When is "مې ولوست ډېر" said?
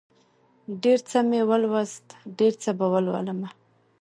1.29-2.53